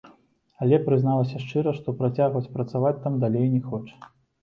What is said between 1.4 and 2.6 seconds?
шчыра, што працягваць